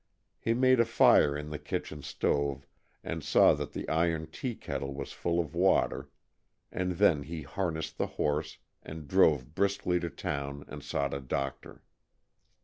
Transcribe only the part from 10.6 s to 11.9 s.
and sought a doctor.